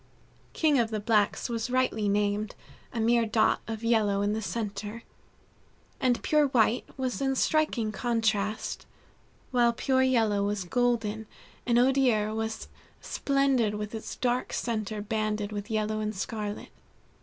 [0.53, 2.55] King of the Blacks was rightly named,
[2.91, 5.03] a mere dot of yellow in the center,
[5.99, 8.87] and Pure White was in striking contrast,
[9.51, 11.27] while Pure Yellow was golden,
[11.67, 12.67] and Odier was
[12.99, 16.69] splendid with its dark center banded with yellow and scarlet.